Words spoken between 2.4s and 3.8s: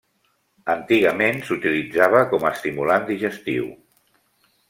a estimulant digestiu.